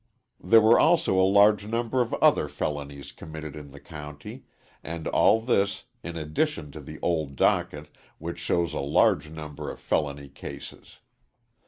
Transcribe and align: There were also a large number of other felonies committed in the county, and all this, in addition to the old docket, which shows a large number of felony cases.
There 0.43 0.61
were 0.61 0.79
also 0.79 1.19
a 1.19 1.21
large 1.21 1.67
number 1.67 2.01
of 2.01 2.15
other 2.15 2.47
felonies 2.47 3.11
committed 3.11 3.55
in 3.55 3.69
the 3.69 3.79
county, 3.79 4.45
and 4.83 5.07
all 5.07 5.39
this, 5.39 5.83
in 6.01 6.15
addition 6.17 6.71
to 6.71 6.81
the 6.81 6.97
old 7.03 7.35
docket, 7.35 7.87
which 8.17 8.39
shows 8.39 8.73
a 8.73 8.79
large 8.79 9.29
number 9.29 9.69
of 9.69 9.79
felony 9.79 10.27
cases. 10.29 10.97